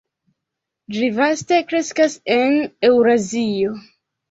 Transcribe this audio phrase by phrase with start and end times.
[0.95, 2.59] Ĝi vaste kreskas en
[2.91, 3.79] Eŭrazio.